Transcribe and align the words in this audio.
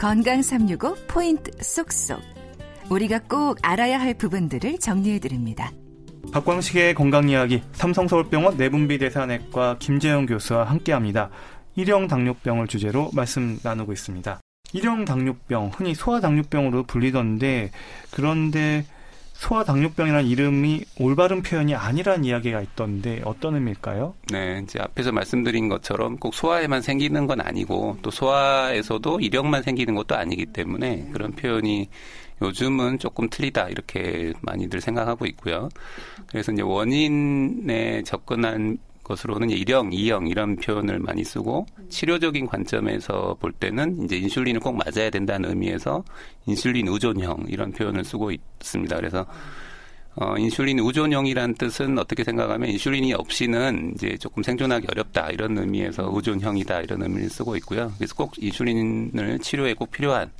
건강 0.00 0.40
365 0.40 0.94
포인트 1.08 1.50
쏙쏙. 1.62 2.22
우리가 2.88 3.18
꼭 3.28 3.58
알아야 3.60 4.00
할 4.00 4.14
부분들을 4.14 4.78
정리해 4.78 5.18
드립니다. 5.18 5.72
박광식의 6.32 6.94
건강 6.94 7.28
이야기 7.28 7.62
삼성서울병원 7.72 8.56
내분비 8.56 8.96
대사내과 8.96 9.76
김재영 9.78 10.24
교수와 10.24 10.64
함께합니다. 10.64 11.28
일형 11.76 12.08
당뇨병을 12.08 12.66
주제로 12.66 13.10
말씀 13.12 13.58
나누고 13.62 13.92
있습니다. 13.92 14.40
일형 14.72 15.04
당뇨병 15.04 15.70
흔히 15.74 15.94
소아당뇨병으로 15.94 16.84
불리던데 16.84 17.70
그런데 18.10 18.86
소아당뇨병이라는 19.40 20.26
이름이 20.26 20.84
올바른 20.98 21.42
표현이 21.42 21.74
아니란 21.74 22.26
이야기가 22.26 22.60
있던데 22.60 23.22
어떤 23.24 23.54
의미일까요? 23.54 24.14
네, 24.30 24.60
이제 24.62 24.78
앞에서 24.78 25.12
말씀드린 25.12 25.70
것처럼 25.70 26.18
꼭 26.18 26.34
소아에만 26.34 26.82
생기는 26.82 27.26
건 27.26 27.40
아니고 27.40 27.96
또 28.02 28.10
소아에서도 28.10 29.20
일형만 29.20 29.62
생기는 29.62 29.94
것도 29.94 30.14
아니기 30.14 30.44
때문에 30.44 31.08
그런 31.12 31.32
표현이 31.32 31.88
요즘은 32.42 32.98
조금 32.98 33.30
틀리다 33.30 33.68
이렇게 33.70 34.34
많이들 34.42 34.82
생각하고 34.82 35.24
있고요. 35.26 35.70
그래서 36.26 36.52
이제 36.52 36.60
원인에 36.60 38.02
접근한 38.02 38.76
것으로는 39.10 39.50
일형, 39.50 39.92
이형 39.92 40.26
이런 40.28 40.56
표현을 40.56 41.00
많이 41.00 41.24
쓰고 41.24 41.66
치료적인 41.88 42.46
관점에서 42.46 43.36
볼 43.40 43.52
때는 43.52 44.04
이제 44.04 44.16
인슐린을 44.16 44.60
꼭 44.60 44.76
맞아야 44.76 45.10
된다는 45.10 45.50
의미에서 45.50 46.04
인슐린 46.46 46.88
의존형 46.88 47.46
이런 47.48 47.72
표현을 47.72 48.04
쓰고 48.04 48.30
있습니다. 48.30 48.96
그래서 48.96 49.26
어, 50.16 50.36
인슐린 50.36 50.78
의존형이란 50.80 51.54
뜻은 51.54 51.98
어떻게 51.98 52.24
생각하면 52.24 52.68
인슐린이 52.70 53.14
없이는 53.14 53.92
이제 53.94 54.16
조금 54.18 54.42
생존하기 54.42 54.86
어렵다 54.90 55.30
이런 55.30 55.56
의미에서 55.58 56.10
의존형이다 56.14 56.80
이런 56.82 57.02
의미를 57.02 57.30
쓰고 57.30 57.56
있고요. 57.56 57.92
그래서 57.96 58.14
꼭 58.14 58.32
인슐린을 58.38 59.38
치료에 59.40 59.74
꼭 59.74 59.90
필요한 59.90 60.30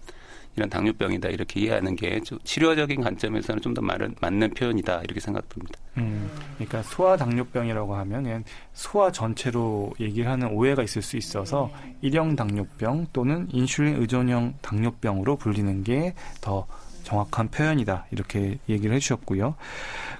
이런 0.56 0.68
당뇨병이다 0.68 1.28
이렇게 1.28 1.60
이해하는 1.60 1.94
게 1.96 2.20
치료적인 2.44 3.00
관점에서는 3.00 3.62
좀 3.62 3.74
더 3.74 3.80
맞는 3.80 4.50
표현이다 4.54 5.02
이렇게 5.04 5.20
생각됩니다. 5.20 5.78
음, 5.96 6.30
그러니까 6.54 6.82
소아 6.82 7.16
당뇨병이라고 7.16 7.96
하면 7.96 8.44
소아 8.72 9.10
전체로 9.12 9.92
얘기를 10.00 10.30
하는 10.30 10.48
오해가 10.48 10.82
있을 10.82 11.02
수 11.02 11.16
있어서 11.16 11.70
일형 12.00 12.36
당뇨병 12.36 13.06
또는 13.12 13.48
인슐린 13.50 14.00
의존형 14.00 14.54
당뇨병으로 14.62 15.36
불리는 15.36 15.82
게 15.84 16.14
더 16.40 16.66
정확한 17.02 17.48
표현이다 17.48 18.06
이렇게 18.12 18.58
얘기를 18.68 18.94
해주셨고요. 18.94 19.54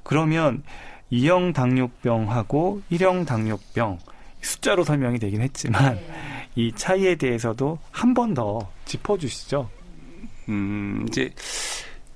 그러면 0.02 0.62
이형 1.10 1.52
당뇨병하고 1.52 2.82
일형 2.90 3.24
당뇨병 3.24 3.98
숫자로 4.40 4.82
설명이 4.84 5.18
되긴 5.18 5.42
했지만 5.42 5.98
이 6.56 6.72
차이에 6.74 7.14
대해서도 7.16 7.78
한 7.90 8.14
번 8.14 8.34
더 8.34 8.68
짚어주시죠. 8.86 9.68
음, 10.48 11.04
이제 11.08 11.30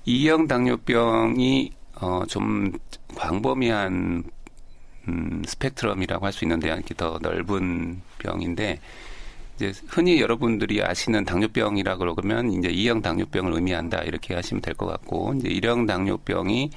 이형 0.05 0.49
당뇨병이 0.49 1.71
어, 2.01 2.23
좀 2.29 2.73
광범위한 3.17 4.25
음, 5.09 5.43
스펙트럼이라고 5.47 6.25
할 6.27 6.33
수 6.33 6.45
있는데 6.45 6.69
이렇게 6.69 6.95
더 6.95 7.19
넓은 7.23 8.01
병인데 8.19 8.81
이제 9.57 9.73
흔히 9.87 10.21
여러분들이 10.21 10.83
아시는 10.83 11.25
당뇨병이라 11.25 11.97
그러면 11.99 12.51
이제 12.51 12.69
이형 12.71 13.03
당뇨병을 13.03 13.53
의미한다 13.53 14.03
이렇게 14.03 14.35
하시면 14.35 14.61
될 14.63 14.75
것 14.75 14.87
같고 14.87 15.35
이제 15.39 15.49
일형 15.49 15.87
당뇨병이 15.87 16.71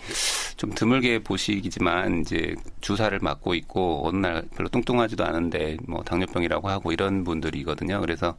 좀 0.57 0.71
드물게 0.75 1.19
보시기지만 1.23 2.21
이제 2.21 2.53
주사를 2.81 3.17
맞고 3.19 3.55
있고 3.55 4.07
어느 4.07 4.17
날 4.17 4.43
별로 4.55 4.69
뚱뚱하지도 4.69 5.25
않은데 5.25 5.77
뭐 5.87 6.03
당뇨병이라고 6.03 6.69
하고 6.69 6.91
이런 6.91 7.23
분들이거든요. 7.23 7.99
그래서 8.01 8.35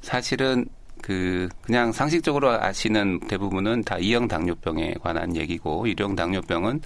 사실은 0.00 0.66
그 1.02 1.48
그냥 1.62 1.92
상식적으로 1.92 2.50
아시는 2.50 3.20
대부분은 3.20 3.82
다 3.84 3.98
이형 3.98 4.28
당뇨병에 4.28 4.94
관한 5.02 5.36
얘기고 5.36 5.86
일형 5.86 6.16
당뇨병은 6.16 6.80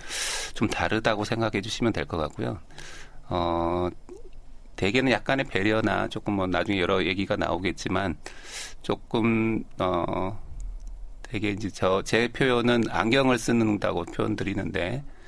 좀 0.55 0.69
다르다고 0.69 1.25
생각해 1.25 1.61
주시면 1.63 1.93
될 1.93 2.05
것 2.07 2.17
같고요. 2.19 2.59
어 3.29 3.89
대개는 4.77 5.13
약간의 5.13 5.47
배려나 5.47 6.09
조금 6.09 6.35
뭐 6.35 6.47
나중에 6.47 6.81
여러 6.81 7.05
얘기가 7.05 7.37
나오겠지만 7.37 8.17
조금 8.83 9.63
어 9.79 10.39
되게 11.23 11.51
이제 11.51 11.69
저 11.71 12.03
제 12.03 12.29
표현은 12.29 12.85
안경을 12.91 13.39
쓰는다고 13.39 14.05
표현 14.07 14.35
드리는데 14.37 15.03
좀 15.03 15.20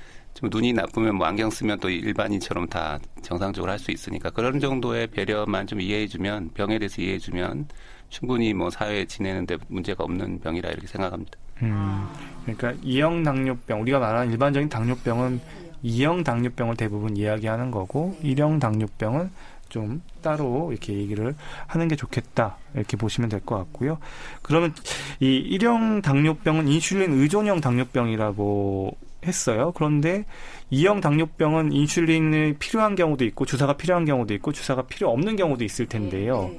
눈이 0.51 0.73
나쁘면 0.73 1.17
뭐 1.17 1.27
안경 1.27 1.51
쓰면 1.51 1.79
또 1.81 1.89
일반인처럼 1.91 2.67
다 2.69 2.99
정상적으로 3.23 3.71
할 3.71 3.79
수 3.79 3.91
있으니까 3.91 4.31
그런 4.31 4.61
정도의 4.61 5.09
배려만 5.09 5.67
좀 5.67 5.81
이해해주면 5.81 6.51
병에 6.55 6.79
대해서 6.79 7.01
이해해주면 7.03 7.67
충분히 8.09 8.53
뭐 8.55 8.71
사회에 8.71 9.05
지내는데 9.07 9.57
문제가 9.69 10.05
없는 10.05 10.41
병이라 10.41 10.71
이렇게 10.71 10.87
생각합니다. 10.87 11.33
음, 11.63 12.07
그러니까 12.43 12.75
이형 12.83 13.23
당뇨병 13.23 13.81
우리가 13.83 13.99
말하는 13.99 14.31
일반적인 14.33 14.69
당뇨병은 14.69 15.41
이형 15.83 16.23
당뇨병을 16.23 16.77
대부분 16.77 17.17
이야기하는 17.17 17.71
거고 17.71 18.17
일형 18.23 18.59
당뇨병은 18.59 19.31
좀 19.69 20.03
따로 20.21 20.71
이렇게 20.71 20.93
얘기를 20.93 21.35
하는 21.67 21.89
게 21.89 21.97
좋겠다 21.97 22.57
이렇게 22.75 22.97
보시면 22.97 23.31
될 23.31 23.41
것 23.41 23.57
같고요. 23.57 23.99
그러면 24.43 24.75
이 25.21 25.27
일형 25.37 26.03
당뇨병은 26.03 26.69
인슐린 26.69 27.13
의존형 27.13 27.61
당뇨병이라고 27.61 28.97
했어요. 29.27 29.73
그런데 29.75 30.25
이형 30.71 31.01
당뇨병은 31.01 31.73
인슐린이 31.73 32.55
필요한 32.55 32.95
경우도 32.95 33.25
있고 33.27 33.47
주사가 33.47 33.77
필요한 33.77 34.05
경우도 34.05 34.35
있고 34.35 34.53
주사가 34.53 34.83
필요 34.83 35.11
없는 35.11 35.37
경우도 35.37 35.65
있을 35.65 35.87
텐데요. 35.87 36.51
네, 36.51 36.59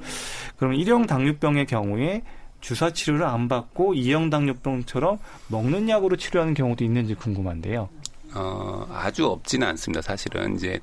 그럼 0.56 0.74
일형 0.74 1.06
당뇨병의 1.06 1.66
경우에 1.66 2.22
주사 2.60 2.90
치료를 2.90 3.26
안 3.26 3.48
받고 3.48 3.94
이형 3.94 4.30
당뇨병처럼 4.30 5.18
먹는 5.48 5.88
약으로 5.88 6.16
치료하는 6.16 6.54
경우도 6.54 6.84
있는지 6.84 7.14
궁금한데요. 7.14 7.88
어, 8.34 8.86
아주 8.90 9.26
없지는 9.26 9.68
않습니다. 9.68 10.00
사실은 10.00 10.56
이제 10.56 10.80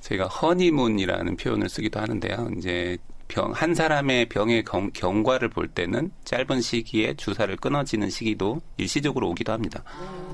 저희가 0.00 0.26
허니문이라는 0.26 1.36
표현을 1.36 1.68
쓰기도 1.68 2.00
하는데요. 2.00 2.50
이제 2.56 2.96
병, 3.30 3.52
한 3.52 3.74
사람의 3.74 4.28
병의 4.28 4.64
경, 4.64 4.90
경과를 4.92 5.48
볼 5.48 5.68
때는 5.68 6.10
짧은 6.24 6.60
시기에 6.60 7.14
주사를 7.14 7.54
끊어지는 7.56 8.10
시기도 8.10 8.60
일시적으로 8.76 9.30
오기도 9.30 9.52
합니다. 9.52 9.84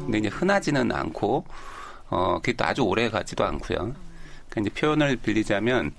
근데 0.01 0.19
이제 0.19 0.29
흔하지는 0.29 0.91
않고, 0.91 1.45
어, 2.09 2.39
그게 2.39 2.55
또 2.55 2.65
아주 2.65 2.83
오래 2.83 3.11
가지도 3.11 3.45
않고요. 3.45 3.95
그러니까 4.49 4.61
이제 4.61 4.71
표현을 4.71 5.17
빌리자면, 5.17 5.93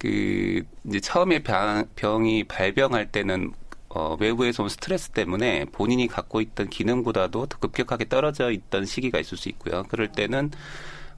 그 0.00 0.62
이제 0.86 1.00
처음에 1.00 1.42
병, 1.42 1.86
병이 1.94 2.44
발병할 2.44 3.12
때는 3.12 3.52
어, 3.88 4.16
외부에서 4.18 4.64
온 4.64 4.68
스트레스 4.68 5.10
때문에 5.10 5.66
본인이 5.66 6.08
갖고 6.08 6.40
있던 6.40 6.68
기능보다도 6.68 7.46
더 7.46 7.58
급격하게 7.58 8.08
떨어져 8.08 8.50
있던 8.50 8.86
시기가 8.86 9.20
있을 9.20 9.38
수 9.38 9.48
있고요. 9.50 9.84
그럴 9.88 10.08
때는 10.10 10.50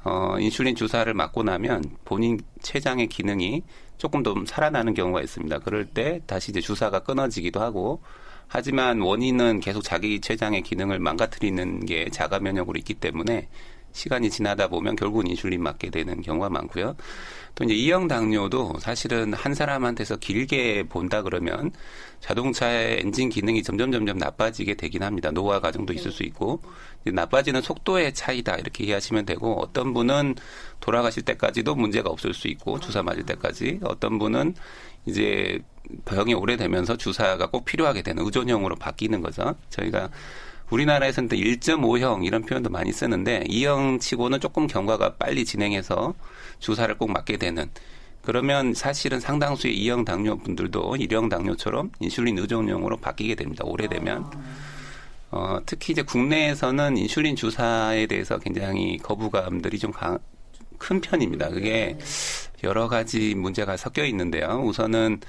어, 0.06 0.38
인슐린 0.38 0.76
주사를 0.76 1.12
맞고 1.12 1.42
나면 1.42 1.82
본인 2.04 2.38
췌장의 2.62 3.08
기능이 3.08 3.64
조금 3.98 4.22
더 4.22 4.36
살아나는 4.46 4.94
경우가 4.94 5.20
있습니다. 5.20 5.58
그럴 5.58 5.84
때 5.84 6.20
다시 6.26 6.52
이제 6.52 6.60
주사가 6.60 7.00
끊어지기도 7.00 7.60
하고 7.60 8.00
하지만 8.46 9.00
원인은 9.00 9.58
계속 9.58 9.82
자기 9.82 10.20
췌장의 10.20 10.62
기능을 10.62 11.00
망가뜨리는 11.00 11.86
게 11.86 12.08
자가 12.10 12.38
면역으로 12.38 12.78
있기 12.78 12.94
때문에 12.94 13.48
시간이 13.96 14.28
지나다 14.30 14.68
보면 14.68 14.94
결국은 14.94 15.26
인슐린 15.26 15.62
맞게 15.62 15.90
되는 15.90 16.20
경우가 16.20 16.50
많고요. 16.50 16.94
또 17.54 17.64
이제 17.64 17.72
이형 17.72 18.06
당뇨도 18.06 18.74
사실은 18.80 19.32
한 19.32 19.54
사람한테서 19.54 20.16
길게 20.16 20.84
본다 20.90 21.22
그러면 21.22 21.72
자동차의 22.20 23.00
엔진 23.00 23.30
기능이 23.30 23.62
점점 23.62 23.90
점점 23.90 24.18
나빠지게 24.18 24.74
되긴 24.74 25.02
합니다. 25.02 25.30
노화 25.30 25.60
과정도 25.60 25.94
있을 25.94 26.12
수 26.12 26.22
있고 26.24 26.60
나빠지는 27.04 27.62
속도의 27.62 28.12
차이다 28.12 28.56
이렇게 28.56 28.84
이해하시면 28.84 29.24
되고 29.24 29.58
어떤 29.58 29.94
분은 29.94 30.34
돌아가실 30.80 31.22
때까지도 31.22 31.74
문제가 31.74 32.10
없을 32.10 32.34
수 32.34 32.48
있고 32.48 32.78
주사 32.78 33.02
맞을 33.02 33.24
때까지 33.24 33.80
어떤 33.84 34.18
분은 34.18 34.54
이제 35.06 35.58
병이 36.04 36.34
오래되면서 36.34 36.98
주사가 36.98 37.46
꼭 37.46 37.64
필요하게 37.64 38.02
되는 38.02 38.22
의존형으로 38.22 38.76
바뀌는 38.76 39.22
거죠. 39.22 39.54
저희가 39.70 40.10
우리나라에서는 40.70 41.28
1.5형 41.28 42.24
이런 42.24 42.42
표현도 42.42 42.70
많이 42.70 42.92
쓰는데 42.92 43.44
2형 43.48 44.00
치고는 44.00 44.40
조금 44.40 44.66
경과가 44.66 45.14
빨리 45.14 45.44
진행해서 45.44 46.14
주사를 46.58 46.96
꼭 46.98 47.10
맞게 47.10 47.36
되는 47.36 47.70
그러면 48.22 48.74
사실은 48.74 49.20
상당수의 49.20 49.78
2형 49.78 50.04
당뇨 50.04 50.36
분들도 50.36 50.94
1형 50.94 51.30
당뇨처럼 51.30 51.92
인슐린 52.00 52.38
의존형으로 52.38 52.96
바뀌게 52.96 53.36
됩니다. 53.36 53.64
오래되면. 53.64 54.30
어, 55.32 55.58
특히 55.66 55.92
이제 55.92 56.02
국내에서는 56.02 56.96
인슐린 56.96 57.36
주사에 57.36 58.06
대해서 58.06 58.38
굉장히 58.38 58.98
거부감들이 58.98 59.78
좀 59.78 59.92
큰 60.78 61.00
편입니다. 61.00 61.50
그게 61.50 61.98
여러 62.64 62.88
가지 62.88 63.34
문제가 63.34 63.76
섞여 63.76 64.04
있는데요. 64.04 64.62
우선은 64.64 65.20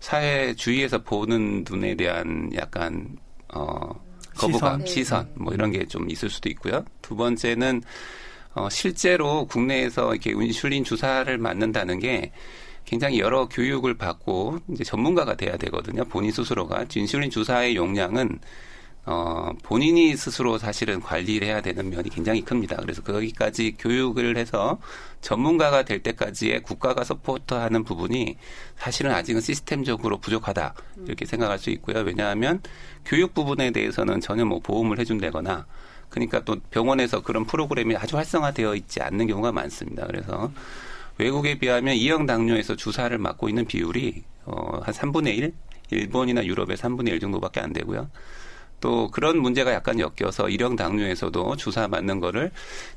사회 0.00 0.54
주위에서 0.54 1.02
보는 1.02 1.64
눈에 1.68 1.94
대한 1.94 2.50
약간 2.54 3.16
어 3.54 4.02
거부감, 4.36 4.80
시선, 4.86 4.86
시선 4.86 5.30
뭐 5.34 5.52
이런 5.54 5.70
게 5.70 5.84
좀 5.86 6.08
있을 6.10 6.30
수도 6.30 6.48
있고요. 6.50 6.84
두 7.02 7.14
번째는 7.16 7.82
어 8.54 8.68
실제로 8.70 9.46
국내에서 9.46 10.14
이렇게 10.14 10.30
인슐린 10.30 10.84
주사를 10.84 11.36
맞는다는 11.38 11.98
게 11.98 12.32
굉장히 12.84 13.18
여러 13.18 13.48
교육을 13.48 13.94
받고 13.94 14.58
이제 14.72 14.84
전문가가 14.84 15.34
돼야 15.36 15.56
되거든요. 15.56 16.04
본인 16.04 16.30
스스로가 16.32 16.84
인슐린 16.94 17.30
주사의 17.30 17.76
용량은 17.76 18.38
어, 19.06 19.50
본인이 19.62 20.16
스스로 20.16 20.56
사실은 20.56 21.00
관리를 21.00 21.46
해야 21.46 21.60
되는 21.60 21.90
면이 21.90 22.08
굉장히 22.08 22.42
큽니다. 22.42 22.76
그래서 22.76 23.02
거기까지 23.02 23.76
교육을 23.78 24.36
해서 24.38 24.78
전문가가 25.20 25.84
될 25.84 26.02
때까지의 26.02 26.62
국가가 26.62 27.04
서포트하는 27.04 27.84
부분이 27.84 28.36
사실은 28.76 29.12
아직은 29.12 29.42
시스템적으로 29.42 30.18
부족하다. 30.18 30.74
이렇게 31.06 31.26
생각할 31.26 31.58
수 31.58 31.70
있고요. 31.70 31.98
왜냐하면 31.98 32.62
교육 33.04 33.34
부분에 33.34 33.72
대해서는 33.72 34.20
전혀 34.20 34.44
뭐 34.44 34.60
보험을 34.60 34.98
해준다거나 34.98 35.66
그러니까 36.08 36.44
또 36.44 36.56
병원에서 36.70 37.22
그런 37.22 37.44
프로그램이 37.44 37.96
아주 37.96 38.16
활성화되어 38.16 38.74
있지 38.76 39.02
않는 39.02 39.26
경우가 39.26 39.52
많습니다. 39.52 40.06
그래서 40.06 40.50
외국에 41.18 41.58
비하면 41.58 41.94
이형 41.94 42.26
당뇨에서 42.26 42.76
주사를 42.76 43.16
맞고 43.18 43.48
있는 43.48 43.66
비율이 43.66 44.22
어, 44.46 44.80
한 44.82 44.94
3분의 44.94 45.36
1? 45.36 45.52
일본이나 45.90 46.44
유럽의 46.44 46.76
3분의 46.76 47.08
1 47.08 47.20
정도밖에 47.20 47.60
안 47.60 47.72
되고요. 47.72 48.08
또 48.84 49.10
그런 49.10 49.38
문제가 49.38 49.72
약간 49.72 49.98
엮여서 49.98 50.50
일형 50.50 50.76
당뇨에서도 50.76 51.56
주사 51.56 51.88
맞는 51.88 52.20
거를 52.20 52.50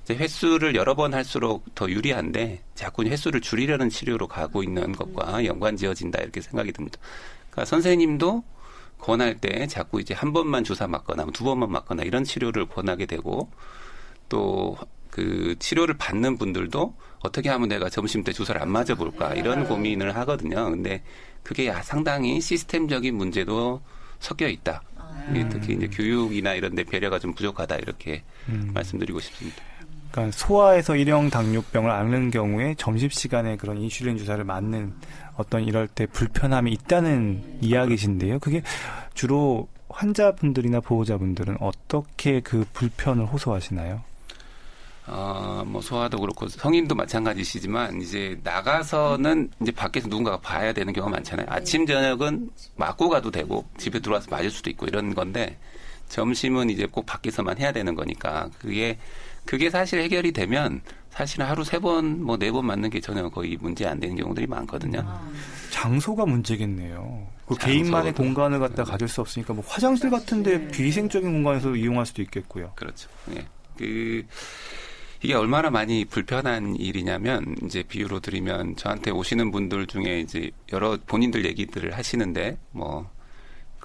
이제 0.03 0.17
횟수를 0.17 0.75
여러 0.75 0.95
번 0.95 1.13
할수록 1.13 1.63
더 1.75 1.89
유리한데 1.89 2.61
자꾸 2.75 3.05
횟수를 3.05 3.39
줄이려는 3.39 3.87
치료로 3.87 4.27
가고 4.27 4.63
있는 4.63 4.91
것과 4.91 5.45
연관 5.45 5.77
지어진다 5.77 6.19
이렇게 6.19 6.41
생각이 6.41 6.73
듭니다. 6.73 6.99
그러니까 7.49 7.63
선생님도 7.63 8.43
권할 8.99 9.37
때 9.37 9.65
자꾸 9.67 10.01
이제 10.01 10.13
한 10.13 10.33
번만 10.33 10.65
주사 10.65 10.87
맞거나 10.87 11.25
두 11.31 11.45
번만 11.45 11.71
맞거나 11.71 12.03
이런 12.03 12.25
치료를 12.25 12.65
권하게 12.65 13.05
되고 13.05 13.49
또 14.27 14.75
그 15.09 15.55
치료를 15.57 15.97
받는 15.97 16.37
분들도 16.37 16.95
어떻게 17.21 17.49
하면 17.49 17.69
내가 17.69 17.89
점심 17.89 18.23
때 18.23 18.31
주사를 18.31 18.61
안 18.61 18.69
맞아 18.69 18.93
볼까 18.93 19.33
이런 19.33 19.67
고민을 19.67 20.15
하거든요. 20.17 20.69
근데 20.69 21.01
그게 21.41 21.73
상당히 21.81 22.39
시스템적인 22.39 23.15
문제도 23.15 23.81
섞여 24.19 24.47
있다. 24.47 24.83
음. 25.29 25.49
특히 25.49 25.73
이제 25.73 25.87
교육이나 25.87 26.53
이런 26.53 26.75
데 26.75 26.83
배려가 26.83 27.19
좀 27.19 27.33
부족하다 27.33 27.75
이렇게 27.77 28.23
음. 28.49 28.71
말씀드리고 28.73 29.19
싶습니다. 29.19 29.61
그러니까 30.11 30.37
소아에서 30.37 30.95
일형 30.95 31.29
당뇨병을 31.29 31.91
앓는 31.91 32.31
경우에 32.31 32.75
점심시간에 32.77 33.57
그런 33.57 33.77
인슐린 33.77 34.17
주사를 34.17 34.43
맞는 34.43 34.93
어떤 35.35 35.63
이럴 35.63 35.87
때 35.87 36.05
불편함이 36.05 36.71
있다는 36.71 37.59
이야기신데요. 37.61 38.39
그게 38.39 38.63
주로 39.13 39.67
환자분들이나 39.89 40.79
보호자분들은 40.79 41.57
어떻게 41.59 42.39
그 42.39 42.65
불편을 42.73 43.25
호소하시나요? 43.25 44.01
어, 45.07 45.63
뭐 45.65 45.81
소아도 45.81 46.19
그렇고 46.19 46.47
성인도 46.49 46.93
마찬가지시지만 46.93 48.01
이제 48.01 48.37
나가서는 48.43 49.49
이제 49.61 49.71
밖에서 49.71 50.07
누군가가 50.09 50.37
봐야 50.39 50.73
되는 50.73 50.91
경우가 50.93 51.11
많잖아요. 51.15 51.47
아침 51.49 51.85
저녁은 51.85 52.49
맞고 52.75 53.09
가도 53.09 53.31
되고 53.31 53.65
집에 53.77 53.99
들어와서 53.99 54.27
맞을 54.29 54.51
수도 54.51 54.69
있고 54.69 54.85
이런 54.85 55.15
건데 55.15 55.57
점심은 56.09 56.69
이제 56.69 56.85
꼭 56.85 57.05
밖에서만 57.05 57.57
해야 57.57 57.71
되는 57.71 57.95
거니까 57.95 58.49
그게 58.59 58.97
그게 59.45 59.69
사실 59.69 59.99
해결이 60.01 60.33
되면 60.33 60.81
사실은 61.09 61.45
하루 61.45 61.63
세 61.63 61.79
번, 61.79 62.21
뭐 62.23 62.37
네 62.37 62.51
번 62.51 62.65
맞는 62.65 62.89
게 62.89 62.99
전혀 62.99 63.27
거의 63.29 63.57
문제 63.59 63.87
안 63.87 63.99
되는 63.99 64.15
경우들이 64.15 64.45
많거든요. 64.47 65.01
아. 65.05 65.31
장소가 65.71 66.25
문제겠네요. 66.25 67.27
그 67.45 67.55
개인만의 67.55 68.13
공간을 68.13 68.59
갖다 68.59 68.83
가질 68.83 69.07
수 69.07 69.21
없으니까 69.21 69.53
뭐 69.53 69.63
화장실 69.65 70.09
같은데 70.09 70.57
네. 70.57 70.67
비위생적인 70.67 71.31
공간에서 71.31 71.75
이용할 71.75 72.05
수도 72.05 72.21
있겠고요. 72.21 72.73
그렇죠. 72.75 73.09
예. 73.35 73.45
그 73.77 74.25
이게 75.21 75.33
얼마나 75.33 75.69
많이 75.69 76.05
불편한 76.05 76.75
일이냐면 76.75 77.55
이제 77.65 77.83
비유로 77.83 78.19
드리면 78.19 78.75
저한테 78.75 79.11
오시는 79.11 79.51
분들 79.51 79.87
중에 79.87 80.19
이제 80.19 80.51
여러 80.71 80.97
본인들 81.05 81.45
얘기들을 81.45 81.97
하시는데 81.97 82.57
뭐 82.71 83.17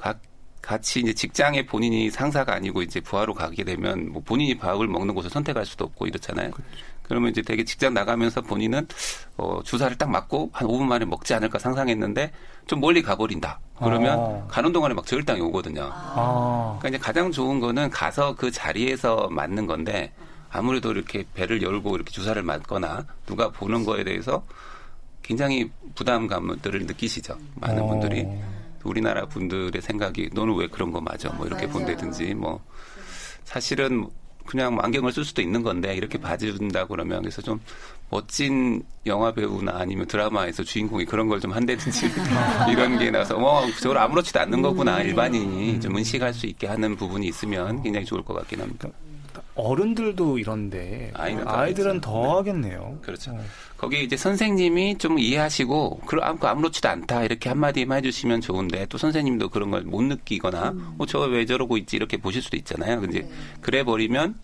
각 0.03 0.21
같이 0.61 1.01
이제 1.01 1.13
직장에 1.13 1.67
본인이 1.67 2.11
상사가 2.11 2.55
아니고 2.55 2.83
이제 2.83 3.01
부하로 3.01 3.35
가게 3.35 3.65
되면 3.65 4.13
뭐 4.13 4.23
본인이 4.25 4.57
밥을 4.57 4.87
먹는 4.87 5.15
곳을 5.15 5.29
선택할 5.31 5.65
수도 5.67 5.85
없고 5.87 6.07
이렇잖아요. 6.07 6.51
그렇죠. 6.53 6.71
그러면 7.03 7.31
이제 7.31 7.43
되게 7.43 7.65
직장 7.65 7.95
나가면서 7.95 8.43
본인은 8.43 8.87
어 9.37 9.61
주사를 9.65 9.97
딱 9.99 10.09
맞고 10.11 10.51
한 10.53 10.69
5분 10.69 10.83
만에 10.85 11.05
먹지 11.05 11.35
않을까 11.35 11.59
상상했는데 11.59 12.31
좀 12.67 12.81
멀리 12.81 13.03
가버린다. 13.03 13.59
그러면 13.77 14.19
아. 14.19 14.47
가는 14.49 14.73
동안에 14.73 14.95
막 14.95 15.05
저혈당이 15.05 15.41
오거든요. 15.41 15.91
아. 15.93 16.77
그러니까 16.79 16.89
이제 16.97 16.99
가장 16.99 17.33
좋은 17.33 17.59
거는 17.59 17.91
가서 17.91 18.37
그 18.37 18.51
자리에서 18.53 19.29
맞는 19.31 19.67
건데 19.67 20.13
아무래도 20.53 20.93
이렇게 20.93 21.25
배를 21.35 21.63
열고 21.63 21.97
이렇게 21.97 22.11
주사를 22.11 22.41
맞거나 22.43 23.07
누가 23.27 23.51
보는 23.51 23.85
거에 23.85 24.05
대해서 24.05 24.45
굉장히 25.23 25.71
부담감들을 25.95 26.87
느끼시죠. 26.87 27.39
많은 27.57 27.83
어. 27.83 27.87
분들이. 27.87 28.27
우리나라 28.85 29.27
분들의 29.27 29.81
생각이 29.81 30.31
너는 30.35 30.55
왜 30.57 30.67
그런 30.67 30.91
거 30.93 31.01
맞아? 31.01 31.31
뭐 31.31 31.47
이렇게 31.47 31.67
맞아. 31.67 31.79
본다든지 31.79 32.35
뭐 32.35 32.61
사실은 33.45 34.09
그냥 34.45 34.75
뭐 34.75 34.83
안경을 34.85 35.13
쓸 35.13 35.25
수도 35.25 35.41
있는 35.41 35.63
건데 35.63 35.95
이렇게 35.95 36.19
봐준다 36.19 36.87
그러면 36.89 37.21
그래서 37.23 37.41
좀 37.41 37.61
멋진 38.11 38.83
영화 39.07 39.33
배우나 39.33 39.73
아니면 39.79 40.07
드라마에서 40.07 40.65
주인공이 40.65 41.05
그런 41.05 41.29
걸 41.29 41.39
좀 41.41 41.53
한다든지 41.53 42.07
이런 42.71 42.99
게 42.99 43.11
나서 43.13 43.39
뭐 43.39 43.63
저걸 43.81 43.97
아무렇지도 43.99 44.41
않는 44.41 44.61
거구나 44.63 44.97
음. 44.99 45.07
일반인이 45.07 45.81
좀 45.81 45.97
인식할 45.97 46.35
수 46.35 46.47
있게 46.47 46.67
하는 46.67 46.97
부분이 46.97 47.27
있으면 47.29 47.83
굉장히 47.85 48.05
좋을 48.05 48.23
것 48.25 48.35
같긴 48.35 48.61
합니다. 48.63 48.89
어른들도 49.55 50.39
이런데 50.39 51.11
아이는 51.15 51.47
아이들은 51.47 52.01
더 52.01 52.39
하겠네요. 52.39 52.99
그렇죠. 53.03 53.33
어. 53.33 53.41
거기 53.77 54.03
이제 54.05 54.17
선생님이 54.17 54.99
좀 54.99 55.19
이해하시고 55.19 56.03
그럼 56.07 56.39
아무렇지도 56.41 56.89
않다 56.89 57.25
이렇게 57.25 57.49
한마디만 57.49 57.99
해주시면 57.99 58.41
좋은데 58.41 58.87
또 58.87 58.97
선생님도 58.99 59.49
그런 59.51 59.71
걸 59.71 59.83
못 59.83 60.03
느끼거나 60.03 60.71
음. 60.71 60.95
어, 60.99 61.07
저거 61.07 61.27
왜 61.27 61.45
저러고 61.45 61.77
있지 61.77 61.97
이렇게 61.97 62.17
보실 62.17 62.41
수도 62.41 62.57
있잖아요. 62.57 63.01
근데 63.01 63.21
네. 63.23 63.29
그래 63.61 63.83
버리면 63.85 64.37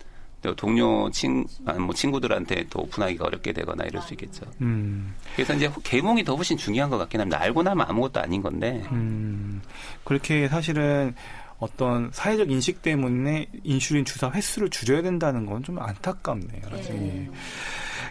동료 0.55 1.09
친, 1.11 1.45
아니 1.65 1.79
뭐 1.79 1.93
친구들한테 1.93 2.65
또 2.69 2.81
오픈하기가 2.81 3.25
어렵게 3.25 3.51
되거나 3.51 3.83
이럴 3.85 4.01
수 4.01 4.13
있겠죠. 4.13 4.45
음. 4.61 5.13
그래서 5.35 5.53
이제 5.53 5.69
계몽이 5.83 6.23
더 6.23 6.35
훨씬 6.35 6.57
중요한 6.57 6.89
것 6.89 6.97
같긴 6.97 7.19
합니다. 7.19 7.39
알고 7.41 7.61
나면 7.63 7.85
아무것도 7.89 8.21
아닌 8.21 8.41
건데. 8.41 8.81
음. 8.91 9.61
그렇게 10.05 10.47
사실은 10.47 11.13
어떤 11.59 12.09
사회적 12.13 12.49
인식 12.51 12.81
때문에 12.81 13.47
인슐린 13.63 14.05
주사 14.05 14.31
횟수를 14.31 14.69
줄여야 14.69 15.01
된다는 15.01 15.45
건 15.45 15.59
좀 15.61 15.77
안타깝네요. 15.79 16.61
네. 16.71 17.29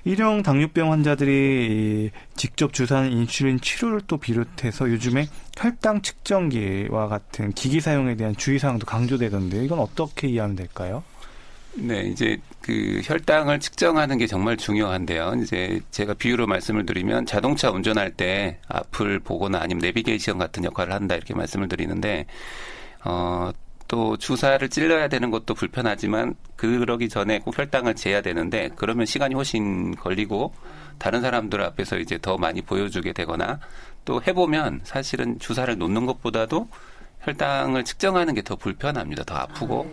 일형 0.05 0.43
당뇨병 0.43 0.93
환자들이 0.93 2.11
직접 2.37 2.73
주사하는 2.73 3.11
인슐린 3.11 3.61
치료를 3.61 4.03
또 4.07 4.19
비롯해서 4.19 4.91
요즘에 4.91 5.29
혈당 5.57 6.03
측정기와 6.03 7.09
같은 7.09 7.53
기기 7.53 7.81
사용에 7.81 8.15
대한 8.17 8.37
주의사항도 8.37 8.87
강조되던데 8.87 9.65
이건 9.65 9.81
어떻게 9.81 10.29
이해하면 10.29 10.57
될까요? 10.57 11.03
네, 11.75 12.03
이제 12.03 12.39
그 12.61 13.01
혈당을 13.05 13.61
측정하는 13.61 14.19
게 14.19 14.27
정말 14.27 14.57
중요한데요. 14.57 15.35
이제 15.43 15.81
제가 15.91 16.15
비유로 16.15 16.47
말씀을 16.47 16.87
드리면 16.87 17.27
자동차 17.27 17.71
운전할 17.71 18.13
때 18.13 18.59
앞을 18.69 19.21
보거나 19.21 19.61
아니면 19.61 19.81
내비게이션 19.83 20.39
같은 20.39 20.65
역할을 20.65 20.93
한다 20.93 21.15
이렇게 21.15 21.35
말씀을 21.35 21.69
드리는데 21.69 22.27
어, 23.05 23.51
또 23.89 24.17
주사를 24.19 24.69
찔러야 24.69 25.09
되는 25.09 25.31
것도 25.31 25.55
불편하지만 25.55 26.35
그러기 26.57 27.09
전에 27.09 27.39
꼭 27.39 27.57
혈당을 27.57 27.95
재야 27.95 28.21
되는데 28.21 28.71
그러면 28.77 29.07
시간이 29.07 29.35
훨씬 29.35 29.97
걸리고 29.97 30.53
다른 30.99 31.23
사람들 31.23 31.63
앞에서 31.63 31.99
이제 31.99 32.19
더 32.21 32.37
많이 32.37 32.61
보여주게 32.61 33.13
되거나 33.15 33.61
또 34.05 34.23
해보면 34.23 34.81
사실은 34.85 35.39
주사를 35.39 35.77
놓는 35.79 36.07
것보다도 36.07 36.69
혈당을 37.23 37.85
측정하는 37.85 38.35
게 38.35 38.43
더 38.43 38.57
불편합니다. 38.57 39.25
더 39.25 39.35
아프고 39.37 39.91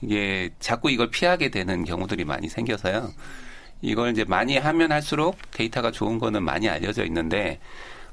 이게 0.00 0.50
자꾸 0.58 0.90
이걸 0.90 1.10
피하게 1.10 1.50
되는 1.50 1.84
경우들이 1.84 2.24
많이 2.24 2.48
생겨서요. 2.48 3.10
이걸 3.80 4.10
이제 4.10 4.24
많이 4.24 4.56
하면 4.56 4.92
할수록 4.92 5.36
데이터가 5.50 5.90
좋은 5.90 6.18
거는 6.18 6.42
많이 6.42 6.68
알려져 6.68 7.04
있는데 7.04 7.60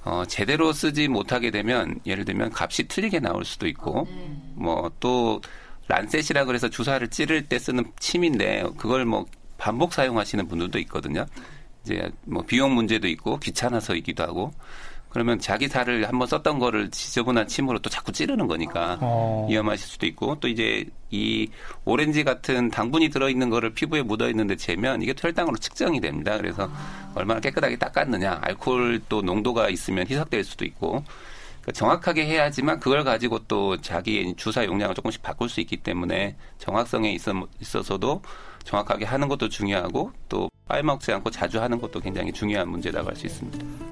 어, 0.04 0.24
제대로 0.26 0.74
쓰지 0.74 1.08
못하게 1.08 1.52
되면 1.52 2.00
예를 2.06 2.26
들면 2.26 2.52
값이 2.56 2.88
틀리게 2.88 3.20
나올 3.20 3.46
수도 3.46 3.68
있고 3.68 4.00
아, 4.00 4.04
네. 4.04 4.38
뭐또 4.56 5.42
란셋이라 5.88 6.46
그래서 6.46 6.70
주사를 6.70 7.06
찌를 7.10 7.48
때 7.48 7.60
쓰는 7.60 7.84
침인데 8.00 8.64
그걸 8.78 9.06
뭐 9.06 9.26
반복 9.58 9.94
사용하시는 9.94 10.48
분들도 10.48 10.80
있거든요. 10.80 11.26
이제 11.84 12.10
뭐 12.26 12.44
비용 12.44 12.74
문제도 12.74 13.08
있고 13.08 13.38
귀찮아서이기도 13.38 14.24
하고 14.24 14.52
그러면 15.12 15.40
자기 15.40 15.68
살을 15.68 16.08
한번 16.08 16.28
썼던 16.28 16.58
거를 16.58 16.90
지저분한 16.90 17.48
침으로 17.48 17.80
또 17.80 17.90
자꾸 17.90 18.12
찌르는 18.12 18.48
거니까 18.48 18.98
어. 19.02 19.46
위험하실 19.50 19.88
수도 19.88 20.06
있고 20.06 20.40
또 20.40 20.48
이제 20.48 20.86
이 21.10 21.50
오렌지 21.84 22.24
같은 22.24 22.70
당분이 22.70 23.10
들어있는 23.10 23.50
거를 23.50 23.72
피부에 23.74 24.02
묻어 24.04 24.30
있는데 24.30 24.56
재면 24.56 25.02
이게 25.02 25.14
혈당으로 25.18 25.58
측정이 25.58 26.00
됩니다. 26.00 26.38
그래서 26.38 26.70
아. 26.72 27.12
얼마나 27.14 27.42
깨끗하게 27.42 27.78
닦았느냐, 27.78 28.40
알코올 28.42 29.02
또 29.10 29.22
농도가 29.22 29.70
있으면 29.70 30.08
희석될 30.08 30.46
수도 30.46 30.64
있고 30.64 31.04
그러니까 31.62 31.72
정확하게 31.74 32.26
해야지만 32.26 32.80
그걸 32.80 33.04
가지고 33.04 33.40
또 33.48 33.80
자기 33.82 34.34
주사 34.36 34.66
용량을 34.66 34.96
조금씩 34.96 35.22
바꿀 35.22 35.50
수 35.50 35.60
있기 35.60 35.78
때문에 35.78 36.36
정확성에 36.58 37.12
있어, 37.12 37.34
있어서도 37.60 38.22
정확하게 38.64 39.06
하는 39.06 39.28
것도 39.28 39.50
중요하고 39.50 40.12
또 40.30 40.50
빨먹지 40.68 41.12
않고 41.12 41.30
자주 41.30 41.62
하는 41.62 41.80
것도 41.80 42.00
굉장히 42.00 42.32
중요한 42.32 42.70
문제라고 42.70 43.10
할 43.10 43.16
수 43.16 43.28
있습니다. 43.28 43.91